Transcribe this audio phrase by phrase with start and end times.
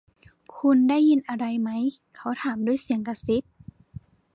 [0.57, 1.83] คุณได้ยินอะไรมั้ย
[2.17, 3.43] เขาถามด้วยเสียงกระซิบ